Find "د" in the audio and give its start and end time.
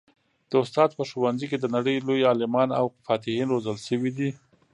0.49-0.51, 1.59-1.65